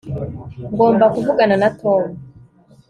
ngomba 0.71 1.05
kuvugana 1.13 1.55
na 1.61 1.69
tom 1.79 2.03